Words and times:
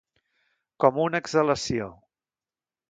Com 0.85 0.97
una 1.03 1.21
exhalació. 1.25 1.93